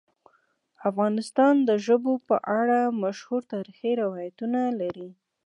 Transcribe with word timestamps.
افغانستان 0.89 1.53
د 1.69 1.71
ژبو 1.85 2.13
په 2.27 2.35
اړه 2.59 2.79
مشهور 3.03 3.41
تاریخی 3.53 3.91
روایتونه 4.03 4.59
لري. 4.81 5.09